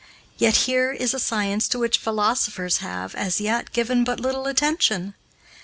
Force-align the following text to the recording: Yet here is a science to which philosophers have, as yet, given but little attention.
Yet 0.39 0.55
here 0.65 0.91
is 0.91 1.13
a 1.13 1.19
science 1.19 1.67
to 1.67 1.77
which 1.77 1.99
philosophers 1.99 2.77
have, 2.77 3.13
as 3.13 3.39
yet, 3.39 3.71
given 3.71 4.03
but 4.03 4.19
little 4.19 4.47
attention. 4.47 5.13